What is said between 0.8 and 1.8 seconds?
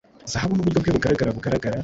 bwe bugaragara bugaragara